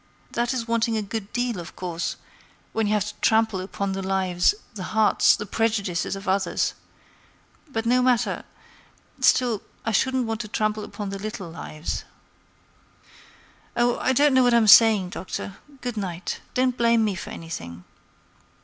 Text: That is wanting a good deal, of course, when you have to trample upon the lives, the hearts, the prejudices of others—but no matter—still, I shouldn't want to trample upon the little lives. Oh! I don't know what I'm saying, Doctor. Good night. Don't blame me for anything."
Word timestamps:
That 0.31 0.51
is 0.51 0.67
wanting 0.67 0.97
a 0.97 1.03
good 1.03 1.31
deal, 1.31 1.59
of 1.59 1.75
course, 1.75 2.15
when 2.73 2.87
you 2.87 2.93
have 2.93 3.05
to 3.09 3.13
trample 3.21 3.61
upon 3.61 3.91
the 3.91 4.01
lives, 4.01 4.55
the 4.73 4.81
hearts, 4.97 5.35
the 5.35 5.45
prejudices 5.45 6.15
of 6.15 6.27
others—but 6.27 7.85
no 7.85 8.01
matter—still, 8.01 9.61
I 9.85 9.91
shouldn't 9.91 10.25
want 10.25 10.41
to 10.41 10.47
trample 10.47 10.83
upon 10.83 11.11
the 11.11 11.19
little 11.19 11.51
lives. 11.51 12.03
Oh! 13.77 13.99
I 13.99 14.11
don't 14.11 14.33
know 14.33 14.41
what 14.41 14.55
I'm 14.55 14.65
saying, 14.65 15.11
Doctor. 15.11 15.57
Good 15.81 15.97
night. 15.97 16.41
Don't 16.55 16.75
blame 16.77 17.05
me 17.05 17.13
for 17.13 17.29
anything." 17.29 17.83